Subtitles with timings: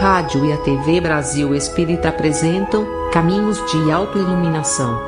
[0.00, 4.98] rádio e a TV Brasil Espírita apresentam Caminhos de Autoiluminação.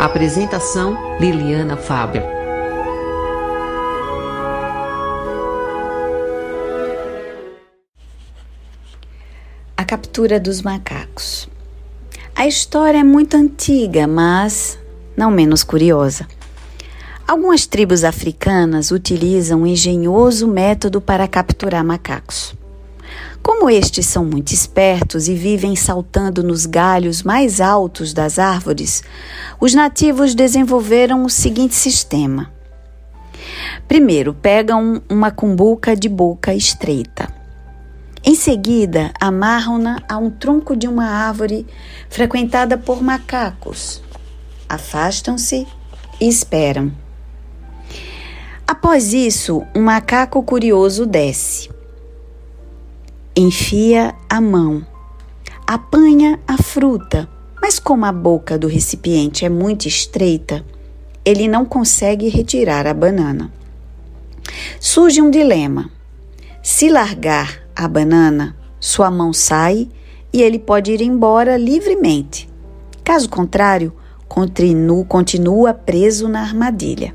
[0.00, 2.22] Apresentação Liliana Fábio.
[9.76, 11.46] A captura dos macacos.
[12.34, 14.78] A história é muito antiga, mas
[15.14, 16.26] não menos curiosa.
[17.26, 22.54] Algumas tribos africanas utilizam um engenhoso método para capturar macacos.
[23.42, 29.02] Como estes são muito espertos e vivem saltando nos galhos mais altos das árvores,
[29.60, 32.52] os nativos desenvolveram o seguinte sistema.
[33.88, 37.28] Primeiro, pegam uma cumbuca de boca estreita.
[38.24, 41.66] Em seguida, amarram-na a um tronco de uma árvore
[42.08, 44.00] frequentada por macacos.
[44.68, 45.66] Afastam-se
[46.20, 47.05] e esperam.
[48.66, 51.70] Após isso, um macaco curioso desce.
[53.36, 54.84] Enfia a mão,
[55.64, 57.28] apanha a fruta,
[57.62, 60.64] mas como a boca do recipiente é muito estreita,
[61.24, 63.52] ele não consegue retirar a banana.
[64.80, 65.90] Surge um dilema.
[66.62, 69.88] Se largar a banana, sua mão sai
[70.32, 72.48] e ele pode ir embora livremente.
[73.04, 73.92] Caso contrário,
[75.08, 77.14] continua preso na armadilha.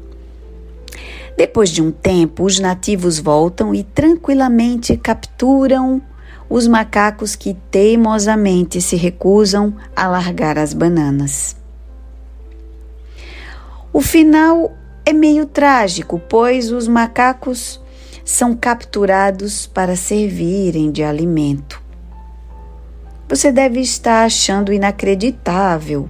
[1.42, 6.00] Depois de um tempo, os nativos voltam e tranquilamente capturam
[6.48, 11.56] os macacos que teimosamente se recusam a largar as bananas.
[13.92, 14.72] O final
[15.03, 17.81] é meio trágico, pois os macacos
[18.23, 21.81] são capturados para servirem de alimento.
[23.28, 26.08] Você deve estar achando inacreditável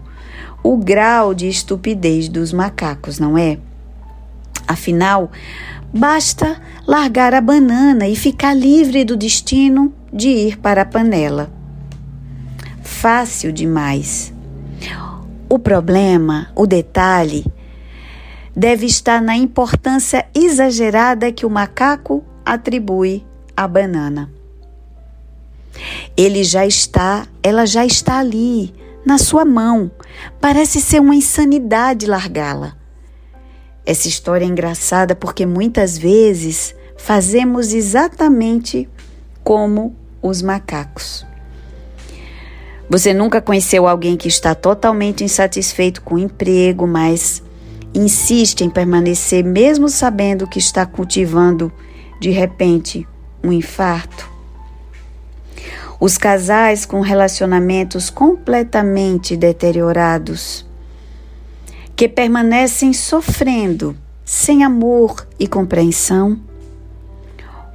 [0.62, 3.58] o grau de estupidez dos macacos, não é?
[4.72, 5.31] Afinal,
[5.94, 11.52] basta largar a banana e ficar livre do destino de ir para a panela.
[12.81, 14.33] Fácil demais.
[15.49, 17.45] O problema, o detalhe,
[18.55, 24.31] deve estar na importância exagerada que o macaco atribui à banana.
[26.15, 28.73] Ele já está, ela já está ali,
[29.05, 29.92] na sua mão.
[30.39, 32.80] Parece ser uma insanidade largá-la.
[33.86, 38.87] Essa história é engraçada porque muitas vezes fazemos exatamente
[39.43, 41.25] como os macacos.
[42.89, 47.42] Você nunca conheceu alguém que está totalmente insatisfeito com o emprego, mas
[47.93, 51.71] insiste em permanecer mesmo sabendo que está cultivando
[52.19, 53.08] de repente
[53.43, 54.30] um infarto?
[55.99, 60.65] Os casais com relacionamentos completamente deteriorados
[62.02, 63.95] que permanecem sofrendo
[64.26, 66.39] sem amor e compreensão.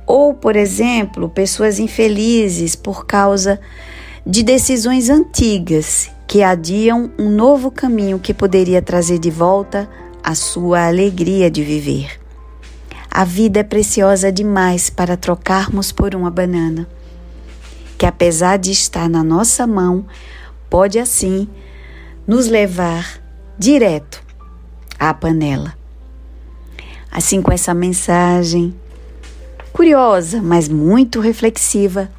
[0.04, 3.60] Ou, por exemplo, pessoas infelizes por causa
[4.26, 9.88] de decisões antigas que adiam um novo caminho que poderia trazer de volta
[10.24, 12.20] a sua alegria de viver.
[13.08, 16.88] A vida é preciosa demais para trocarmos por uma banana,
[17.96, 20.04] que apesar de estar na nossa mão,
[20.68, 21.48] pode assim
[22.26, 23.24] nos levar
[23.58, 24.22] direto
[24.98, 25.74] à panela.
[27.10, 28.74] Assim, com essa mensagem
[29.72, 32.10] curiosa, mas muito reflexiva,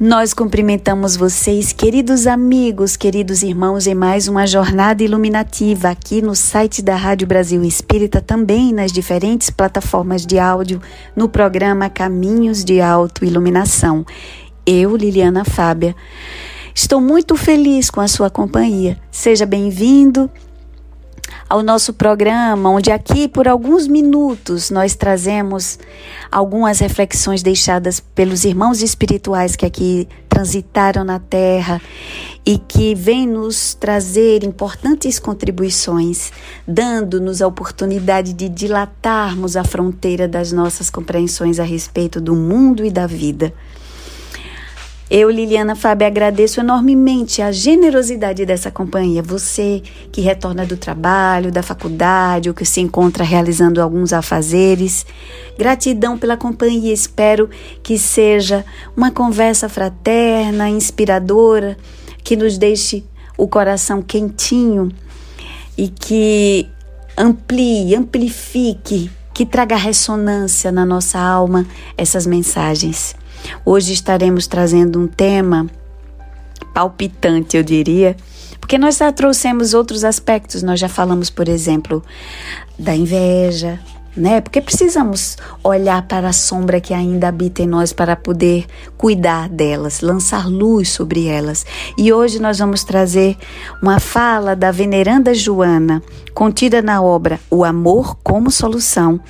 [0.00, 6.80] nós cumprimentamos vocês, queridos amigos, queridos irmãos, em mais uma jornada iluminativa aqui no site
[6.82, 10.80] da Rádio Brasil Espírita, também nas diferentes plataformas de áudio,
[11.16, 14.06] no programa Caminhos de Autoiluminação.
[14.64, 15.96] Eu, Liliana Fábia,
[16.80, 18.96] Estou muito feliz com a sua companhia.
[19.10, 20.30] Seja bem-vindo
[21.48, 25.76] ao nosso programa, onde aqui por alguns minutos nós trazemos
[26.30, 31.82] algumas reflexões deixadas pelos irmãos espirituais que aqui transitaram na Terra
[32.46, 36.30] e que vêm nos trazer importantes contribuições,
[36.64, 42.90] dando-nos a oportunidade de dilatarmos a fronteira das nossas compreensões a respeito do mundo e
[42.90, 43.52] da vida.
[45.10, 49.22] Eu, Liliana Fábio, agradeço enormemente a generosidade dessa companhia.
[49.22, 49.82] Você
[50.12, 55.06] que retorna do trabalho, da faculdade, ou que se encontra realizando alguns afazeres.
[55.58, 56.92] Gratidão pela companhia.
[56.92, 57.48] Espero
[57.82, 61.78] que seja uma conversa fraterna, inspiradora,
[62.22, 63.02] que nos deixe
[63.38, 64.90] o coração quentinho
[65.74, 66.68] e que
[67.16, 71.66] amplie, amplifique, que traga ressonância na nossa alma
[71.96, 73.16] essas mensagens.
[73.64, 75.66] Hoje estaremos trazendo um tema
[76.72, 78.16] palpitante, eu diria,
[78.60, 80.62] porque nós já trouxemos outros aspectos.
[80.62, 82.04] Nós já falamos, por exemplo,
[82.78, 83.80] da inveja,
[84.16, 84.40] né?
[84.40, 90.00] Porque precisamos olhar para a sombra que ainda habita em nós para poder cuidar delas,
[90.00, 91.64] lançar luz sobre elas.
[91.96, 93.36] E hoje nós vamos trazer
[93.82, 96.02] uma fala da veneranda Joana,
[96.34, 99.20] contida na obra O Amor como Solução,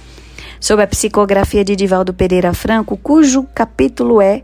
[0.60, 4.42] sobre a psicografia de Divaldo Pereira Franco, cujo capítulo é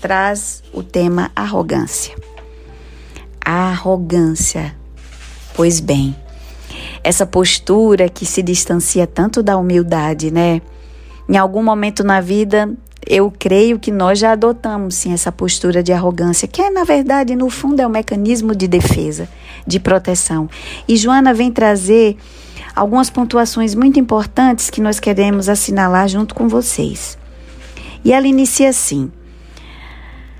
[0.00, 2.14] traz o tema arrogância.
[3.40, 4.74] Arrogância.
[5.54, 6.16] Pois bem,
[7.04, 10.60] essa postura que se distancia tanto da humildade, né?
[11.28, 12.72] Em algum momento na vida,
[13.06, 17.36] eu creio que nós já adotamos sim essa postura de arrogância, que é na verdade,
[17.36, 19.28] no fundo, é um mecanismo de defesa,
[19.66, 20.48] de proteção.
[20.86, 22.16] E Joana vem trazer
[22.74, 27.18] algumas pontuações muito importantes que nós queremos assinalar junto com vocês.
[28.04, 29.10] E ela inicia assim: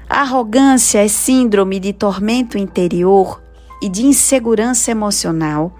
[0.08, 3.40] a arrogância é síndrome de tormento interior
[3.80, 5.74] e de insegurança emocional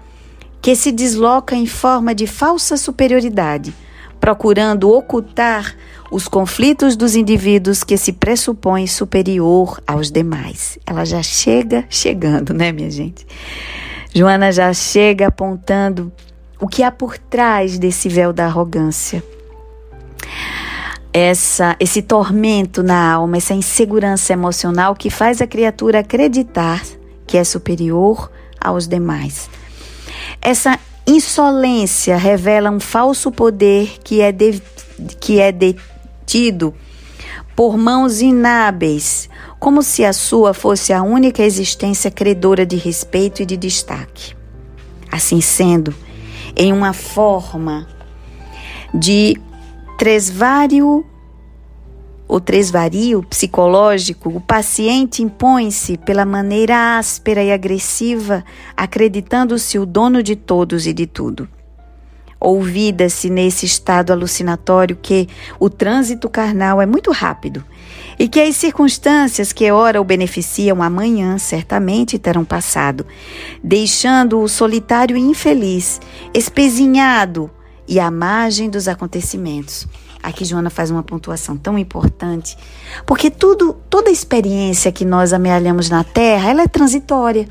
[0.61, 3.73] que se desloca em forma de falsa superioridade,
[4.19, 5.75] procurando ocultar
[6.09, 10.77] os conflitos dos indivíduos que se pressupõem superior aos demais.
[10.85, 13.27] Ela já chega chegando, né, minha gente?
[14.15, 16.13] Joana já chega apontando
[16.63, 19.21] o que há por trás desse véu da arrogância
[21.13, 26.81] essa, esse tormento na alma, essa insegurança emocional que faz a criatura acreditar
[27.27, 29.49] que é superior aos demais.
[30.41, 34.61] Essa insolência revela um falso poder que é, de,
[35.19, 36.73] que é detido
[37.55, 39.29] por mãos inábeis,
[39.59, 44.33] como se a sua fosse a única existência credora de respeito e de destaque.
[45.11, 45.93] Assim sendo,
[46.55, 47.87] em uma forma
[48.93, 49.35] de
[49.97, 51.05] tresvário
[52.27, 58.43] o tresvario psicológico, o paciente impõe-se pela maneira áspera e agressiva,
[58.75, 61.47] acreditando-se o dono de todos e de tudo.
[62.39, 65.27] Ouvida-se nesse estado alucinatório que
[65.59, 67.63] o trânsito carnal é muito rápido
[68.17, 73.05] e que as circunstâncias que ora o beneficiam amanhã certamente terão passado,
[73.63, 75.99] deixando-o solitário e infeliz,
[76.33, 77.49] espezinhado
[77.87, 79.87] e à margem dos acontecimentos.
[80.21, 82.57] Aqui Joana faz uma pontuação tão importante,
[83.05, 87.47] porque tudo, toda experiência que nós amealhamos na terra, ela é transitória.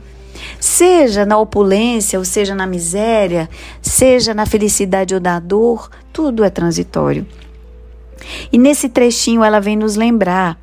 [0.58, 3.48] Seja na opulência, ou seja na miséria,
[3.82, 7.26] seja na felicidade ou na dor, tudo é transitório.
[8.52, 10.58] E nesse trechinho ela vem nos lembrar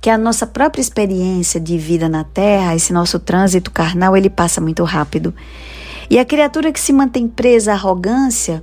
[0.00, 4.60] que a nossa própria experiência de vida na terra, esse nosso trânsito carnal, ele passa
[4.60, 5.34] muito rápido.
[6.10, 8.62] E a criatura que se mantém presa à arrogância,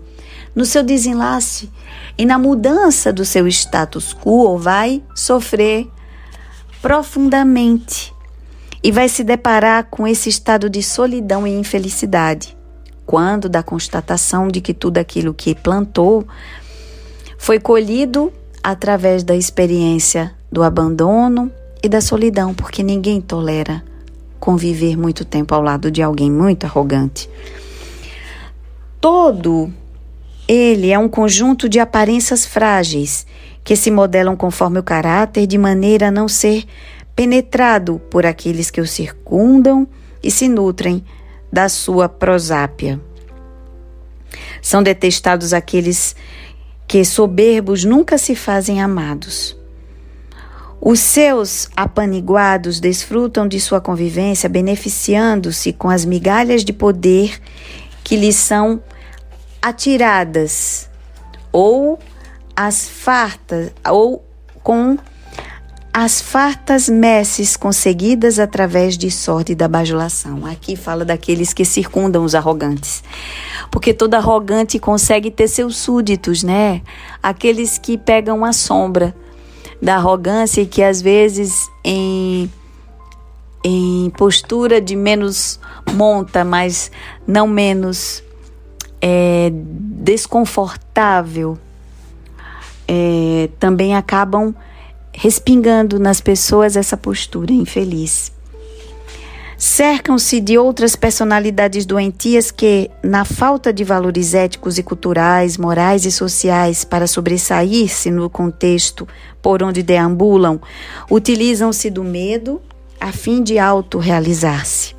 [0.53, 1.71] no seu desenlace
[2.17, 5.89] e na mudança do seu status quo, vai sofrer
[6.81, 8.13] profundamente
[8.83, 12.57] e vai se deparar com esse estado de solidão e infelicidade.
[13.05, 16.25] Quando da constatação de que tudo aquilo que plantou
[17.41, 21.51] foi colhido através da experiência do abandono
[21.81, 23.83] e da solidão, porque ninguém tolera
[24.39, 27.27] conviver muito tempo ao lado de alguém muito arrogante.
[29.01, 29.73] Todo
[30.47, 33.25] ele é um conjunto de aparências frágeis
[33.63, 36.63] que se modelam conforme o caráter de maneira a não ser
[37.15, 39.87] penetrado por aqueles que o circundam
[40.21, 41.03] e se nutrem
[41.51, 43.01] da sua prosápia.
[44.61, 46.15] São detestados aqueles
[46.91, 49.55] que soberbos nunca se fazem amados.
[50.81, 57.41] Os seus apaniguados desfrutam de sua convivência, beneficiando-se com as migalhas de poder
[58.03, 58.83] que lhes são
[59.61, 60.89] atiradas
[61.49, 61.97] ou
[62.53, 64.25] as fartas ou
[64.61, 64.97] com
[65.93, 70.45] as fartas messes conseguidas através de sorte da bajulação.
[70.45, 73.03] Aqui fala daqueles que circundam os arrogantes.
[73.69, 76.81] Porque todo arrogante consegue ter seus súditos, né?
[77.21, 79.13] Aqueles que pegam a sombra
[79.81, 82.49] da arrogância e que às vezes em
[83.63, 85.59] em postura de menos
[85.93, 86.91] monta, mas
[87.27, 88.23] não menos
[88.99, 91.59] é, desconfortável
[92.87, 94.55] é, também acabam
[95.13, 98.31] respingando nas pessoas essa postura infeliz.
[99.57, 106.11] Cercam-se de outras personalidades doentias que, na falta de valores éticos e culturais, morais e
[106.11, 109.07] sociais para sobressair-se no contexto
[109.39, 110.59] por onde deambulam,
[111.11, 112.59] utilizam-se do medo
[112.99, 114.95] a fim de autorrealizar-se.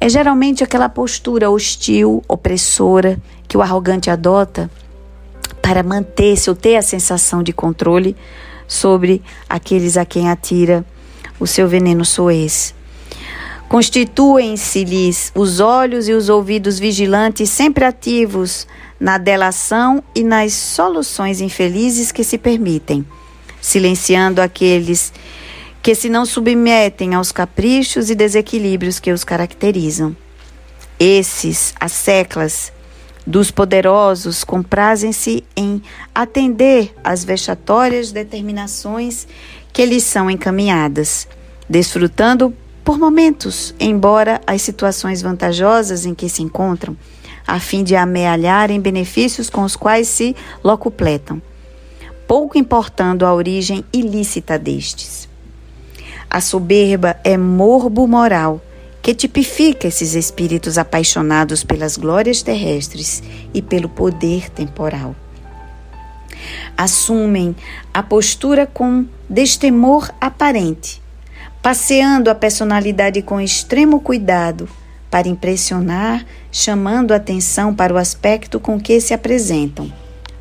[0.00, 4.70] É geralmente aquela postura hostil, opressora, que o arrogante adota
[5.60, 8.16] para manter-se ou ter a sensação de controle
[8.72, 10.84] sobre aqueles a quem atira
[11.38, 12.74] o seu veneno soez.
[13.68, 18.66] Constituem-se-lhes os olhos e os ouvidos vigilantes, sempre ativos
[18.98, 23.04] na delação e nas soluções infelizes que se permitem,
[23.60, 25.12] silenciando aqueles
[25.82, 30.16] que se não submetem aos caprichos e desequilíbrios que os caracterizam.
[30.98, 32.72] Esses, as seclas
[33.26, 35.82] dos poderosos, comprazem-se em
[36.14, 39.26] atender às vexatórias determinações
[39.72, 41.28] que lhes são encaminhadas,
[41.68, 46.96] desfrutando por momentos, embora as situações vantajosas em que se encontram,
[47.46, 51.40] a fim de amealharem benefícios com os quais se locupletam,
[52.26, 55.28] pouco importando a origem ilícita destes.
[56.28, 58.60] A soberba é morbo moral
[59.02, 63.20] que tipifica esses espíritos apaixonados pelas glórias terrestres
[63.52, 65.16] e pelo poder temporal.
[66.76, 67.54] Assumem
[67.92, 71.02] a postura com destemor aparente,
[71.60, 74.68] passeando a personalidade com extremo cuidado
[75.10, 79.92] para impressionar, chamando atenção para o aspecto com que se apresentam,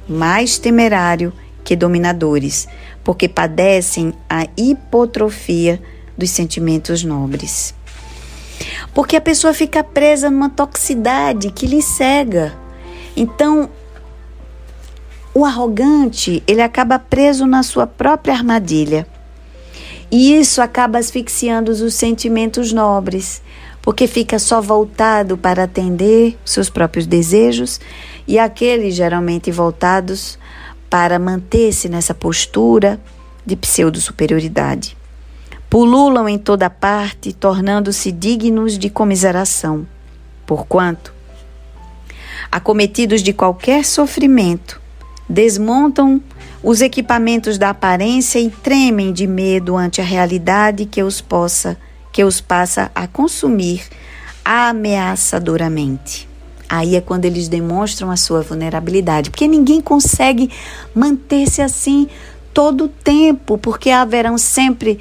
[0.08, 2.68] mais temerário que dominadores,
[3.04, 5.82] porque padecem a hipotrofia
[6.18, 7.74] dos sentimentos nobres.
[8.94, 12.54] Porque a pessoa fica presa numa toxicidade que lhe cega.
[13.16, 13.70] Então,
[15.34, 19.08] o arrogante, ele acaba preso na sua própria armadilha.
[20.12, 23.42] E isso acaba asfixiando os sentimentos nobres,
[23.82, 27.80] porque fica só voltado para atender seus próprios desejos
[28.28, 30.38] e aqueles geralmente voltados
[30.90, 33.00] para manter-se nessa postura
[33.46, 34.98] de pseudo-superioridade.
[35.72, 39.88] Pululam em toda parte, tornando-se dignos de comiseração,
[40.46, 41.14] porquanto,
[42.52, 44.82] acometidos de qualquer sofrimento,
[45.30, 46.22] desmontam
[46.62, 51.78] os equipamentos da aparência e tremem de medo ante a realidade que os possa,
[52.12, 53.82] que os passa a consumir
[54.44, 56.28] ameaçadoramente.
[56.68, 60.52] Aí é quando eles demonstram a sua vulnerabilidade, porque ninguém consegue
[60.94, 62.10] manter-se assim
[62.54, 65.00] todo o tempo, porque haverão sempre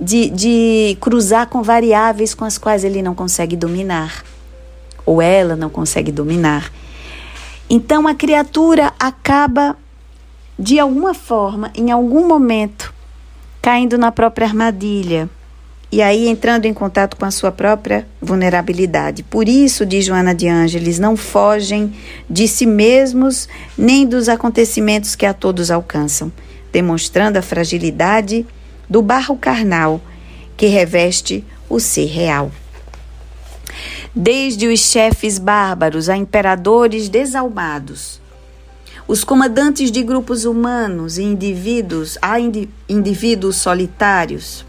[0.00, 4.24] de, de cruzar com variáveis com as quais ele não consegue dominar,
[5.04, 6.72] ou ela não consegue dominar.
[7.68, 9.76] Então a criatura acaba
[10.58, 12.92] de alguma forma, em algum momento,
[13.62, 15.28] caindo na própria armadilha
[15.92, 19.22] e aí entrando em contato com a sua própria vulnerabilidade.
[19.22, 21.92] Por isso, diz Joana de Ângeles, não fogem
[22.28, 26.30] de si mesmos nem dos acontecimentos que a todos alcançam,
[26.72, 28.46] demonstrando a fragilidade
[28.90, 30.00] do barro carnal
[30.56, 32.50] que reveste o ser real.
[34.12, 38.20] Desde os chefes bárbaros a imperadores desalmados,
[39.06, 42.38] os comandantes de grupos humanos e indivíduos, há
[42.88, 44.64] indivíduos solitários,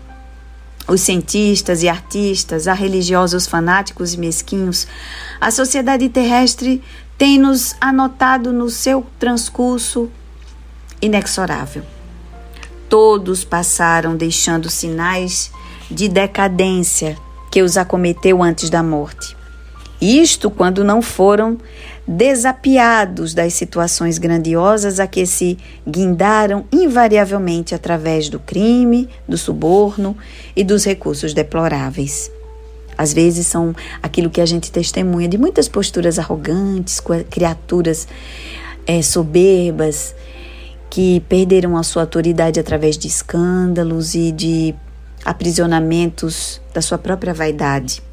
[0.88, 4.88] os cientistas e artistas, há religiosos fanáticos e mesquinhos,
[5.40, 6.84] a sociedade terrestre
[7.18, 10.10] tem nos anotado no seu transcurso
[11.02, 11.84] inexorável.
[12.92, 15.50] Todos passaram deixando sinais
[15.90, 17.18] de decadência
[17.50, 19.34] que os acometeu antes da morte.
[20.02, 21.58] Isto quando não foram
[22.06, 25.58] desapiados das situações grandiosas a que se
[25.88, 30.18] guindaram invariavelmente através do crime, do suborno
[30.54, 32.30] e dos recursos deploráveis.
[32.98, 38.06] Às vezes são aquilo que a gente testemunha de muitas posturas arrogantes, criaturas
[38.86, 40.14] é, soberbas
[40.92, 44.76] que perderam a sua autoridade através de escândalos e de
[45.24, 48.04] aprisionamentos da sua própria vaidade.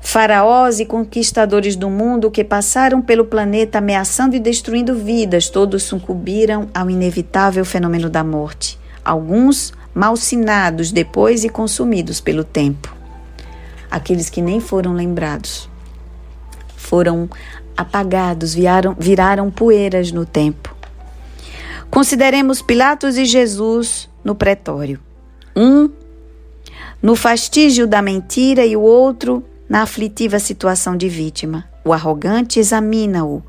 [0.00, 6.68] Faraós e conquistadores do mundo que passaram pelo planeta ameaçando e destruindo vidas, todos sucumbiram
[6.74, 8.76] ao inevitável fenômeno da morte.
[9.04, 12.92] Alguns malsinados depois e consumidos pelo tempo.
[13.88, 15.68] Aqueles que nem foram lembrados
[16.76, 17.28] foram
[17.76, 20.75] apagados, viraram, viraram poeiras no tempo.
[21.90, 25.00] Consideremos Pilatos e Jesus no pretório.
[25.54, 25.88] Um
[27.02, 31.64] no fastígio da mentira e o outro na aflitiva situação de vítima.
[31.84, 33.42] O arrogante examina-o,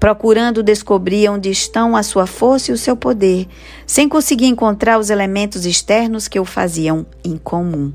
[0.00, 3.46] procurando descobrir onde estão a sua força e o seu poder,
[3.86, 7.92] sem conseguir encontrar os elementos externos que o faziam incomum.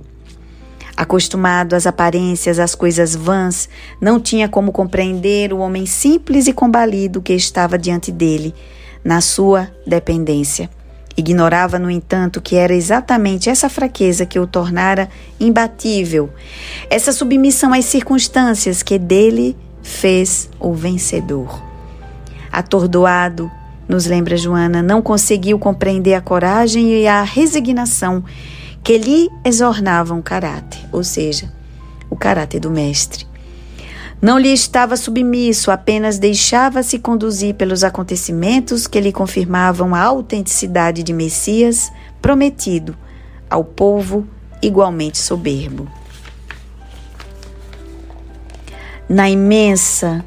[0.95, 3.67] Acostumado às aparências, às coisas vãs,
[3.99, 8.53] não tinha como compreender o homem simples e combalido que estava diante dele,
[9.03, 10.69] na sua dependência.
[11.15, 16.29] Ignorava, no entanto, que era exatamente essa fraqueza que o tornara imbatível,
[16.89, 21.61] essa submissão às circunstâncias que dele fez o vencedor.
[22.51, 23.51] Atordoado,
[23.87, 28.23] nos lembra Joana, não conseguiu compreender a coragem e a resignação
[28.83, 31.51] que lhe exornavam o caráter, ou seja,
[32.09, 33.32] o caráter do mestre.
[34.23, 41.11] Não lhe estava submisso, apenas deixava-se conduzir pelos acontecimentos que lhe confirmavam a autenticidade de
[41.11, 42.95] Messias prometido
[43.49, 44.25] ao povo
[44.61, 45.91] igualmente soberbo.
[49.09, 50.23] Na imensa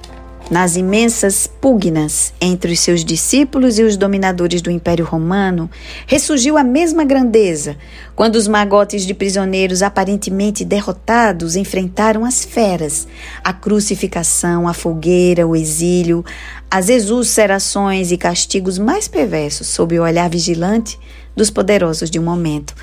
[0.51, 5.69] nas imensas pugnas entre os seus discípulos e os dominadores do Império Romano,
[6.07, 7.77] ressurgiu a mesma grandeza
[8.15, 13.09] quando os magotes de prisioneiros aparentemente derrotados enfrentaram as feras,
[13.43, 16.25] a crucificação, a fogueira, o exílio,
[16.71, 20.99] as exulcerações e castigos mais perversos sob o olhar vigilante
[21.35, 22.75] dos poderosos de um momento.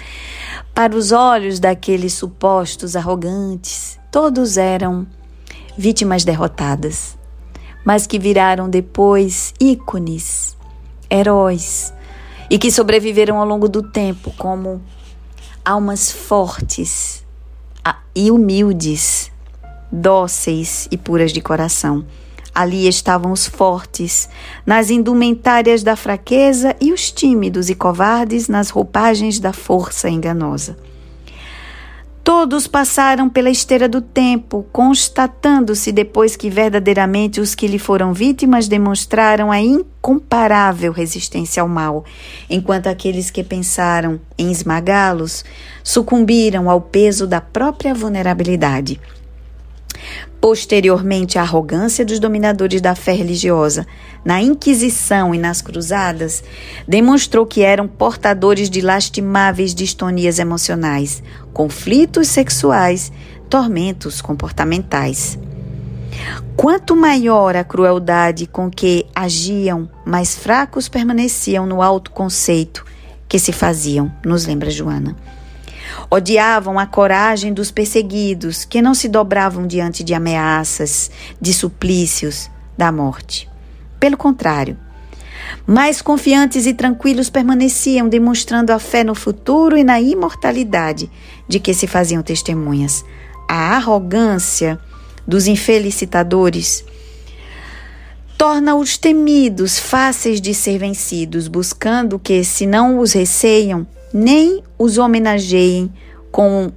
[0.75, 5.07] Para os olhos daqueles supostos arrogantes, todos eram
[5.77, 7.22] vítimas derrotadas
[7.83, 10.55] mas que viraram depois ícones,
[11.09, 11.93] heróis,
[12.49, 14.81] e que sobreviveram ao longo do tempo como
[15.65, 17.23] almas fortes
[18.15, 19.31] e humildes,
[19.91, 22.05] dóceis e puras de coração.
[22.53, 24.29] Ali estavam os fortes,
[24.63, 30.77] nas indumentárias da fraqueza, e os tímidos e covardes nas roupagens da força enganosa.
[32.23, 38.69] Todos passaram pela esteira do tempo, constatando-se depois que verdadeiramente os que lhe foram vítimas
[38.69, 42.05] demonstraram a incomparável resistência ao mal,
[42.49, 45.43] enquanto aqueles que pensaram em esmagá-los
[45.83, 49.01] sucumbiram ao peso da própria vulnerabilidade.
[50.43, 53.87] Posteriormente, a arrogância dos dominadores da fé religiosa,
[54.25, 56.43] na Inquisição e nas Cruzadas,
[56.85, 61.23] demonstrou que eram portadores de lastimáveis distonias emocionais,
[61.53, 63.09] conflitos sexuais,
[63.49, 65.39] tormentos comportamentais.
[66.57, 72.83] Quanto maior a crueldade com que agiam, mais fracos permaneciam no autoconceito
[73.29, 75.15] que se faziam, nos lembra Joana.
[76.09, 81.09] Odiavam a coragem dos perseguidos, que não se dobravam diante de ameaças,
[81.39, 83.49] de suplícios, da morte.
[83.99, 84.77] Pelo contrário,
[85.65, 91.09] mais confiantes e tranquilos permaneciam, demonstrando a fé no futuro e na imortalidade
[91.47, 93.05] de que se faziam testemunhas.
[93.47, 94.79] A arrogância
[95.25, 96.83] dos infelicitadores
[98.37, 105.91] torna-os temidos, fáceis de ser vencidos, buscando que, se não os receiam, nem os homenageiem
[106.31, 106.71] com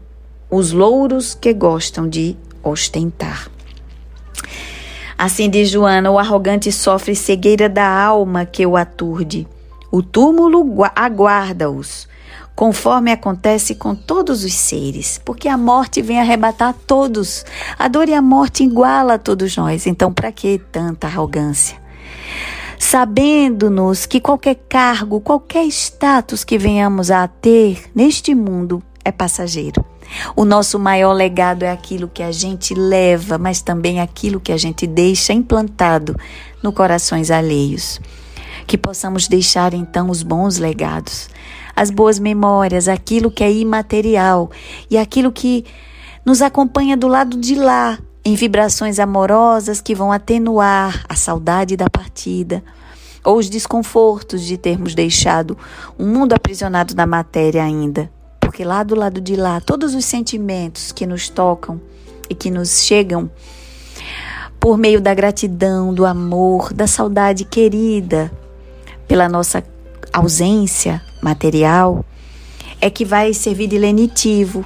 [0.50, 3.50] os louros que gostam de ostentar.
[5.18, 9.46] Assim diz Joana, o arrogante sofre cegueira da alma que o aturde.
[9.90, 12.06] O túmulo aguarda-os,
[12.54, 17.44] conforme acontece com todos os seres, porque a morte vem arrebatar todos.
[17.78, 19.86] A dor e a morte iguala a todos nós.
[19.86, 21.78] Então, para que tanta arrogância?
[22.78, 29.84] Sabendo-nos que qualquer cargo, qualquer status que venhamos a ter neste mundo é passageiro.
[30.34, 34.56] O nosso maior legado é aquilo que a gente leva, mas também aquilo que a
[34.56, 36.16] gente deixa implantado
[36.62, 38.00] no corações alheios.
[38.66, 41.28] Que possamos deixar então os bons legados,
[41.74, 44.50] as boas memórias, aquilo que é imaterial
[44.90, 45.64] e aquilo que
[46.24, 51.88] nos acompanha do lado de lá, em vibrações amorosas que vão atenuar a saudade da
[51.88, 52.60] partida
[53.22, 55.56] ou os desconfortos de termos deixado
[55.96, 58.10] um mundo aprisionado na matéria ainda.
[58.40, 61.80] Porque lá do lado de lá, todos os sentimentos que nos tocam
[62.28, 63.30] e que nos chegam
[64.58, 68.32] por meio da gratidão, do amor, da saudade querida
[69.06, 69.62] pela nossa
[70.12, 72.04] ausência material,
[72.80, 74.64] é que vai servir de lenitivo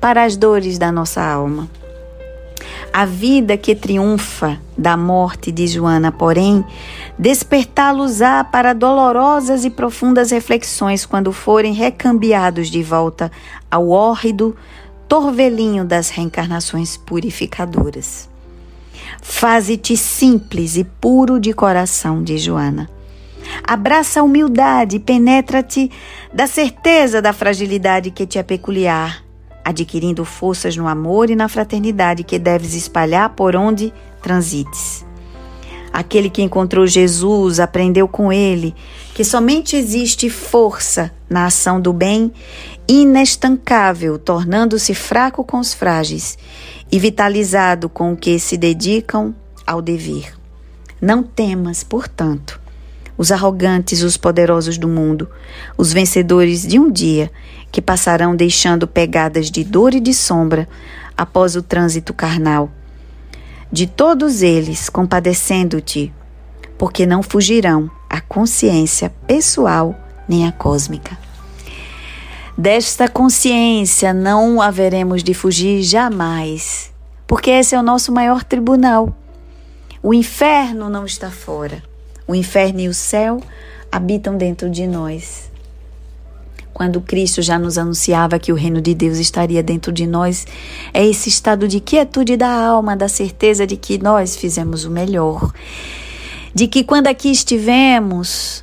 [0.00, 1.68] para as dores da nossa alma.
[2.92, 6.64] A vida que triunfa da morte de Joana, porém,
[7.18, 13.30] despertá-los-á para dolorosas e profundas reflexões quando forem recambiados de volta
[13.70, 14.56] ao hórrido
[15.08, 18.28] torvelinho das reencarnações purificadoras.
[19.22, 22.88] Faze-te simples e puro de coração, de Joana.
[23.62, 25.90] Abraça a humildade, penetra-te
[26.32, 29.25] da certeza da fragilidade que te é peculiar
[29.66, 35.04] adquirindo forças no amor e na fraternidade que deves espalhar por onde transites.
[35.92, 38.72] Aquele que encontrou Jesus aprendeu com ele
[39.12, 42.32] que somente existe força na ação do bem,
[42.86, 46.38] inestancável, tornando-se fraco com os frágeis
[46.92, 49.34] e vitalizado com o que se dedicam
[49.66, 50.32] ao dever.
[51.00, 52.60] Não temas, portanto,
[53.18, 55.28] os arrogantes, os poderosos do mundo,
[55.76, 57.32] os vencedores de um dia,
[57.76, 60.66] que passarão deixando pegadas de dor e de sombra
[61.14, 62.70] após o trânsito carnal.
[63.70, 66.10] De todos eles, compadecendo-te,
[66.78, 69.94] porque não fugirão a consciência pessoal
[70.26, 71.18] nem a cósmica.
[72.56, 76.90] Desta consciência não haveremos de fugir jamais,
[77.26, 79.14] porque esse é o nosso maior tribunal.
[80.02, 81.82] O inferno não está fora.
[82.26, 83.38] O inferno e o céu
[83.92, 85.54] habitam dentro de nós.
[86.76, 90.46] Quando Cristo já nos anunciava que o reino de Deus estaria dentro de nós,
[90.92, 95.54] é esse estado de quietude da alma, da certeza de que nós fizemos o melhor.
[96.54, 98.62] De que quando aqui estivemos,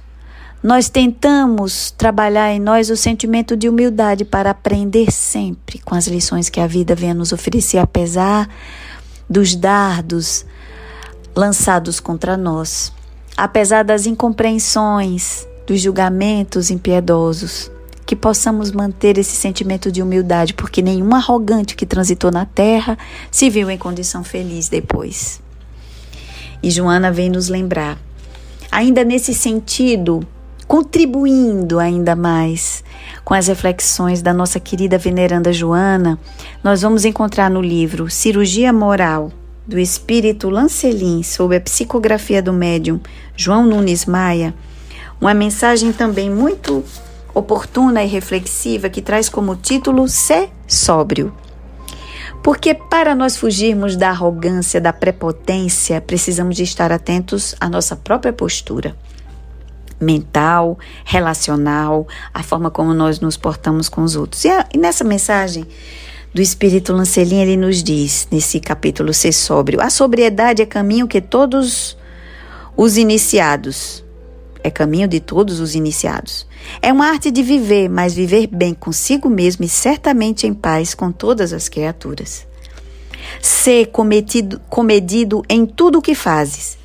[0.62, 6.50] nós tentamos trabalhar em nós o sentimento de humildade para aprender sempre com as lições
[6.50, 8.48] que a vida vem a nos oferecer, apesar
[9.28, 10.46] dos dardos
[11.36, 12.94] lançados contra nós,
[13.36, 17.72] apesar das incompreensões, dos julgamentos impiedosos.
[18.06, 22.98] Que possamos manter esse sentimento de humildade, porque nenhum arrogante que transitou na terra
[23.32, 25.42] se viu em condição feliz depois.
[26.62, 27.98] E Joana vem nos lembrar.
[28.72, 30.26] Ainda nesse sentido,
[30.68, 32.84] contribuindo ainda mais
[33.24, 36.20] com as reflexões da nossa querida veneranda Joana,
[36.64, 39.32] nós vamos encontrar no livro Cirurgia Moral
[39.66, 43.00] do espírito Lancelin sob a psicografia do médium
[43.36, 44.54] João Nunes Maia,
[45.22, 46.84] uma mensagem também muito
[47.34, 51.34] oportuna e reflexiva que traz como título Ser Sóbrio.
[52.44, 58.34] Porque para nós fugirmos da arrogância, da prepotência, precisamos de estar atentos à nossa própria
[58.34, 58.96] postura
[60.04, 64.44] mental, relacional, a forma como nós nos portamos com os outros.
[64.44, 65.66] E, a, e nessa mensagem
[66.34, 71.22] do Espírito Lancelin, ele nos diz, nesse capítulo Ser Sóbrio, a sobriedade é caminho que
[71.22, 71.98] todos
[72.76, 74.03] os iniciados,
[74.64, 76.48] é caminho de todos os iniciados.
[76.82, 81.12] É uma arte de viver, mas viver bem consigo mesmo e certamente em paz com
[81.12, 82.48] todas as criaturas.
[83.42, 86.78] Ser cometido, comedido em tudo o que fazes,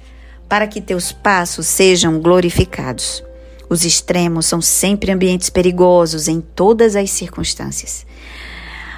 [0.49, 3.23] para que teus passos sejam glorificados.
[3.71, 8.05] Os extremos são sempre ambientes perigosos em todas as circunstâncias.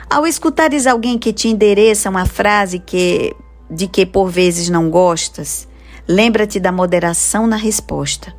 [0.08, 3.34] Ao escutares alguém que te endereça uma frase que
[3.70, 5.68] de que por vezes não gostas,
[6.08, 8.34] lembra-te da moderação na resposta.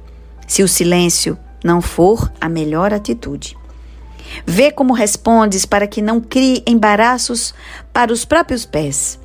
[0.51, 3.55] Se o silêncio não for a melhor atitude.
[4.45, 7.53] Vê como respondes para que não crie embaraços
[7.93, 9.17] para os próprios pés.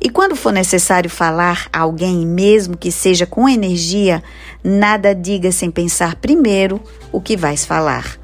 [0.00, 4.22] E quando for necessário falar a alguém, mesmo que seja com energia,
[4.64, 6.80] nada diga sem pensar primeiro
[7.12, 8.18] o que vais falar.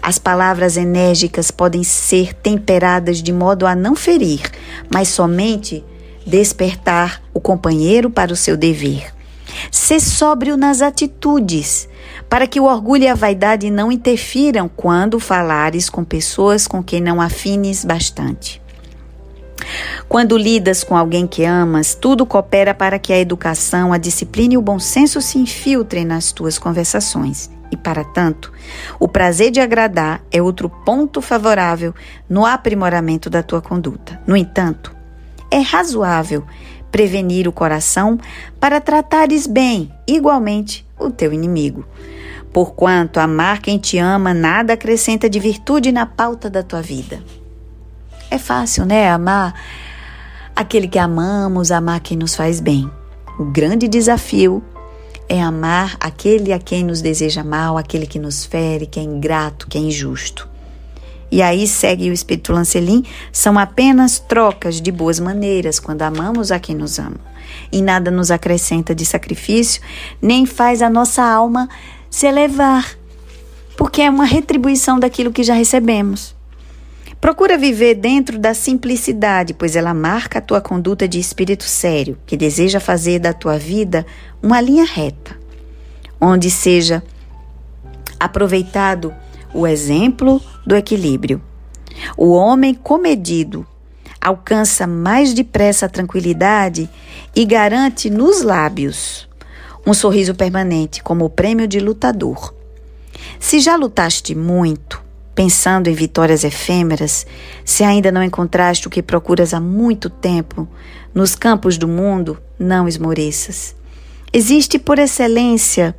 [0.00, 4.42] As palavras enérgicas podem ser temperadas de modo a não ferir,
[4.88, 5.84] mas somente
[6.24, 9.12] despertar o companheiro para o seu dever.
[9.70, 11.88] Ser sóbrio nas atitudes,
[12.28, 17.00] para que o orgulho e a vaidade não interfiram quando falares com pessoas com quem
[17.00, 18.62] não afines bastante.
[20.08, 24.58] Quando lidas com alguém que amas, tudo coopera para que a educação, a disciplina e
[24.58, 27.50] o bom senso se infiltrem nas tuas conversações.
[27.70, 28.52] E, para tanto,
[29.00, 31.94] o prazer de agradar é outro ponto favorável
[32.28, 34.20] no aprimoramento da tua conduta.
[34.26, 34.94] No entanto,
[35.50, 36.44] é razoável
[36.92, 38.18] prevenir o coração
[38.60, 41.84] para tratares bem, igualmente, o teu inimigo.
[42.52, 47.24] Porquanto amar quem te ama nada acrescenta de virtude na pauta da tua vida.
[48.30, 49.10] É fácil, né?
[49.10, 49.54] Amar
[50.54, 52.88] aquele que amamos, amar quem nos faz bem.
[53.38, 54.62] O grande desafio
[55.28, 59.66] é amar aquele a quem nos deseja mal, aquele que nos fere, que é ingrato,
[59.66, 60.51] que é injusto.
[61.32, 66.60] E aí segue o Espírito Lancelin, são apenas trocas de boas maneiras quando amamos a
[66.60, 67.16] quem nos ama.
[67.72, 69.80] E nada nos acrescenta de sacrifício,
[70.20, 71.70] nem faz a nossa alma
[72.10, 72.98] se elevar,
[73.78, 76.36] porque é uma retribuição daquilo que já recebemos.
[77.18, 82.36] Procura viver dentro da simplicidade, pois ela marca a tua conduta de espírito sério, que
[82.36, 84.04] deseja fazer da tua vida
[84.42, 85.34] uma linha reta,
[86.20, 87.02] onde seja
[88.20, 89.14] aproveitado
[89.54, 91.40] o exemplo do equilíbrio.
[92.16, 93.66] O homem comedido
[94.20, 96.88] alcança mais depressa a tranquilidade
[97.34, 99.28] e garante nos lábios
[99.86, 102.54] um sorriso permanente como o prêmio de lutador.
[103.38, 105.02] Se já lutaste muito,
[105.34, 107.26] pensando em vitórias efêmeras,
[107.64, 110.68] se ainda não encontraste o que procuras há muito tempo
[111.14, 113.74] nos campos do mundo, não esmoreças.
[114.32, 115.94] Existe, por excelência,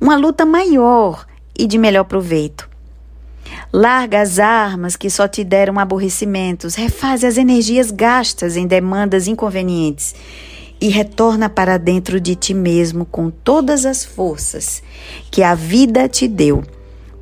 [0.00, 1.26] uma luta maior
[1.58, 2.69] e de melhor proveito.
[3.72, 10.14] Larga as armas que só te deram aborrecimentos, refaze as energias gastas em demandas inconvenientes
[10.80, 14.82] e retorna para dentro de ti mesmo com todas as forças
[15.30, 16.64] que a vida te deu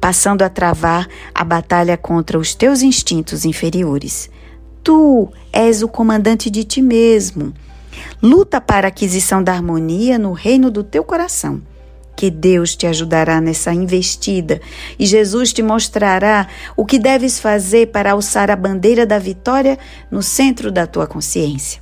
[0.01, 4.31] passando a travar a batalha contra os teus instintos inferiores.
[4.83, 7.53] Tu és o comandante de ti mesmo.
[8.22, 11.61] Luta para a aquisição da harmonia no reino do teu coração.
[12.18, 14.61] Que Deus te ajudará nessa investida
[14.98, 19.78] e Jesus te mostrará o que deves fazer para alçar a bandeira da vitória
[20.11, 21.81] no centro da tua consciência.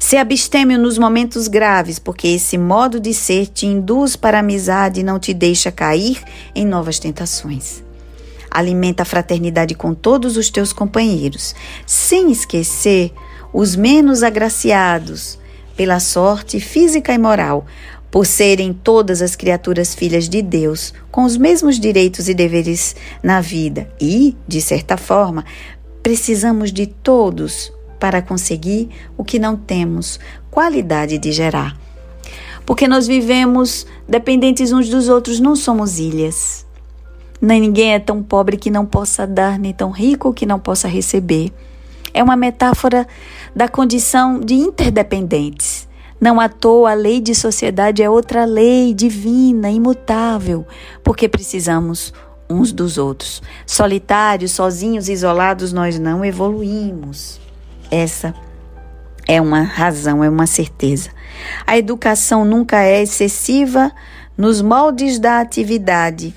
[0.00, 5.00] Se absteme nos momentos graves, porque esse modo de ser te induz para a amizade
[5.00, 6.22] e não te deixa cair
[6.54, 7.84] em novas tentações.
[8.50, 13.12] Alimenta a fraternidade com todos os teus companheiros, sem esquecer
[13.52, 15.38] os menos agraciados
[15.76, 17.66] pela sorte física e moral,
[18.14, 23.40] por serem todas as criaturas filhas de Deus, com os mesmos direitos e deveres na
[23.40, 23.90] vida.
[24.00, 25.44] E, de certa forma,
[26.00, 31.76] precisamos de todos para conseguir o que não temos qualidade de gerar.
[32.64, 36.64] Porque nós vivemos dependentes uns dos outros, não somos ilhas.
[37.42, 40.86] Nem ninguém é tão pobre que não possa dar, nem tão rico que não possa
[40.86, 41.52] receber.
[42.14, 43.08] É uma metáfora
[43.56, 45.83] da condição de interdependentes.
[46.20, 50.66] Não à toa a lei de sociedade é outra lei divina, imutável,
[51.02, 52.12] porque precisamos
[52.48, 53.42] uns dos outros.
[53.66, 57.40] Solitários, sozinhos, isolados, nós não evoluímos.
[57.90, 58.34] Essa
[59.26, 61.10] é uma razão, é uma certeza.
[61.66, 63.92] A educação nunca é excessiva
[64.36, 66.34] nos moldes da atividade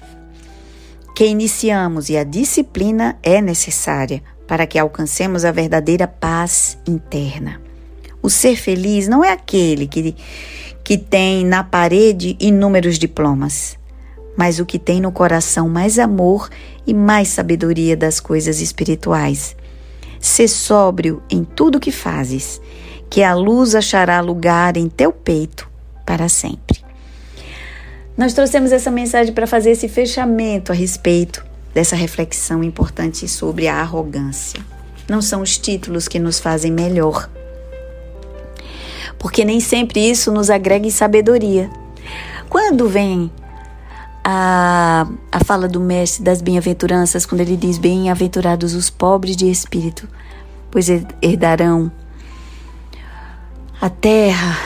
[1.15, 7.66] que iniciamos e a disciplina é necessária para que alcancemos a verdadeira paz interna.
[8.27, 10.13] O ser feliz não é aquele que,
[10.83, 13.79] que tem na parede inúmeros diplomas,
[14.35, 16.49] mas o que tem no coração mais amor
[16.85, 19.55] e mais sabedoria das coisas espirituais.
[20.19, 22.59] Ser sóbrio em tudo que fazes,
[23.09, 25.65] que a luz achará lugar em teu peito
[26.05, 26.83] para sempre.
[28.17, 33.75] Nós trouxemos essa mensagem para fazer esse fechamento a respeito dessa reflexão importante sobre a
[33.75, 34.59] arrogância.
[35.07, 37.29] Não são os títulos que nos fazem melhor,
[39.19, 41.69] porque nem sempre isso nos agrega em sabedoria.
[42.49, 43.31] Quando vem
[44.23, 50.07] a, a fala do Mestre das Bem-aventuranças, quando ele diz: Bem-aventurados os pobres de espírito,
[50.69, 50.87] pois
[51.21, 51.91] herdarão
[53.79, 54.57] a terra,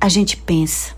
[0.00, 0.94] a gente pensa.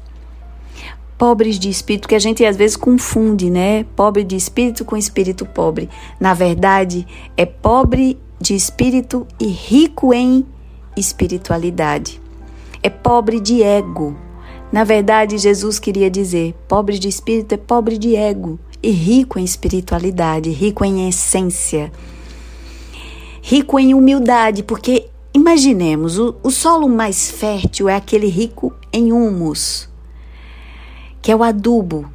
[1.16, 3.84] Pobres de espírito, que a gente às vezes confunde, né?
[3.96, 5.88] Pobre de espírito com espírito pobre.
[6.20, 7.04] Na verdade,
[7.36, 10.46] é pobre de espírito e rico em
[10.96, 12.20] espiritualidade
[12.82, 14.16] é pobre de ego.
[14.70, 19.44] Na verdade, Jesus queria dizer: pobre de espírito é pobre de ego e rico em
[19.44, 21.90] espiritualidade, rico em essência,
[23.42, 29.88] rico em humildade, porque imaginemos, o, o solo mais fértil é aquele rico em humus,
[31.20, 32.08] que é o adubo.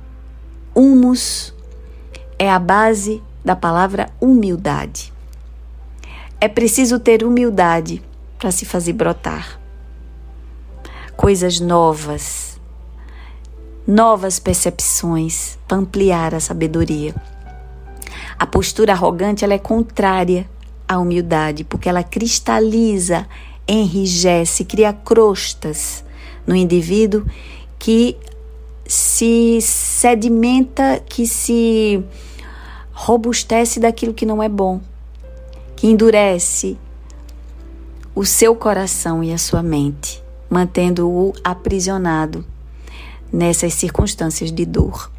[0.76, 1.54] Humus
[2.40, 5.14] é a base da palavra humildade.
[6.40, 8.02] É preciso ter humildade
[8.40, 9.63] para se fazer brotar
[11.16, 12.60] coisas novas,
[13.86, 17.16] novas percepções para ampliar a sabedoria.
[18.38, 20.50] A postura arrogante ela é contrária
[20.88, 23.28] à humildade, porque ela cristaliza,
[23.68, 26.04] enrijece, cria crostas
[26.46, 27.26] no indivíduo
[27.80, 28.18] que
[28.86, 32.04] se sedimenta, que se
[32.92, 34.82] robustece daquilo que não é bom,
[35.76, 36.78] que endurece
[38.16, 40.23] o seu coração e a sua mente
[40.54, 42.46] mantendo-o aprisionado
[43.32, 45.12] nessas circunstâncias de dor.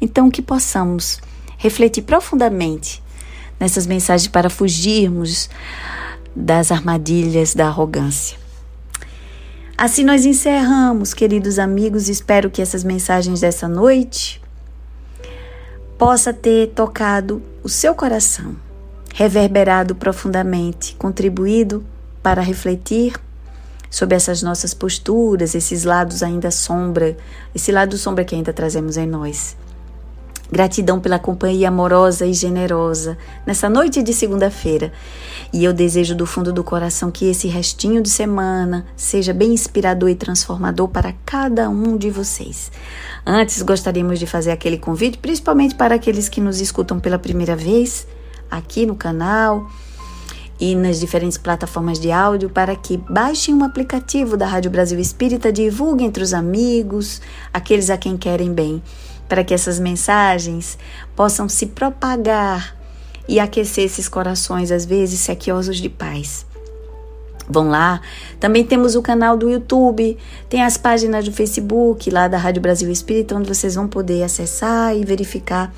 [0.00, 1.20] Então, que possamos
[1.56, 3.00] refletir profundamente
[3.60, 5.48] nessas mensagens para fugirmos
[6.34, 8.36] das armadilhas da arrogância.
[9.78, 12.08] Assim nós encerramos, queridos amigos.
[12.08, 14.42] Espero que essas mensagens dessa noite
[15.96, 18.56] possa ter tocado o seu coração,
[19.14, 21.84] reverberado profundamente, contribuído
[22.20, 23.14] para refletir
[23.94, 27.16] sobre essas nossas posturas, esses lados ainda sombra,
[27.54, 29.56] esse lado sombra que ainda trazemos em nós.
[30.50, 34.92] Gratidão pela companhia amorosa e generosa nessa noite de segunda-feira.
[35.52, 40.08] E eu desejo do fundo do coração que esse restinho de semana seja bem inspirador
[40.08, 42.72] e transformador para cada um de vocês.
[43.24, 48.08] Antes, gostaríamos de fazer aquele convite, principalmente para aqueles que nos escutam pela primeira vez
[48.50, 49.70] aqui no canal
[50.60, 55.52] e nas diferentes plataformas de áudio para que baixem um aplicativo da Rádio Brasil Espírita,
[55.52, 57.20] divulguem entre os amigos,
[57.52, 58.82] aqueles a quem querem bem,
[59.28, 60.78] para que essas mensagens
[61.16, 62.76] possam se propagar
[63.28, 66.46] e aquecer esses corações, às vezes sequiosos de paz.
[67.48, 68.00] Vão lá.
[68.40, 70.16] Também temos o canal do YouTube,
[70.48, 74.96] tem as páginas do Facebook lá da Rádio Brasil Espírita, onde vocês vão poder acessar
[74.96, 75.72] e verificar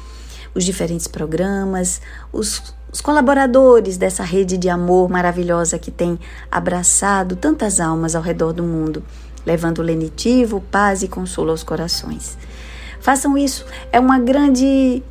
[0.55, 2.01] os diferentes programas,
[2.33, 6.19] os os colaboradores dessa rede de amor maravilhosa que tem
[6.51, 9.05] abraçado tantas almas ao redor do mundo
[9.45, 12.39] levando lenitivo, paz e consolo aos corações.
[12.99, 15.03] Façam isso, é uma grande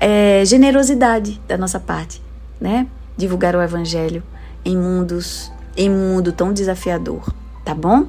[0.00, 2.22] é, generosidade da nossa parte,
[2.58, 2.86] né?
[3.14, 4.22] Divulgar o Evangelho
[4.64, 7.30] em mundos, em mundo tão desafiador,
[7.62, 8.06] tá bom?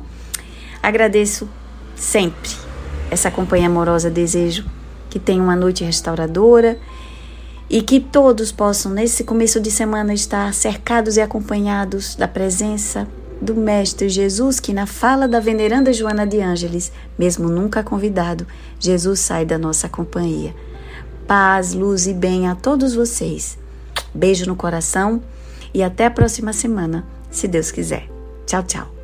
[0.82, 1.46] Agradeço
[1.94, 2.52] sempre
[3.12, 4.64] essa companhia amorosa, desejo
[5.10, 6.80] que tenha uma noite restauradora
[7.72, 13.08] e que todos possam, nesse começo de semana, estar cercados e acompanhados da presença
[13.42, 18.46] do Mestre Jesus, que na fala da veneranda Joana de Ângeles, mesmo nunca convidado,
[18.78, 20.54] Jesus sai da nossa companhia.
[21.26, 23.58] Paz, luz e bem a todos vocês.
[24.14, 25.24] Beijo no coração
[25.74, 28.10] e até a próxima semana, se Deus quiser.
[28.46, 29.01] Tchau, tchau.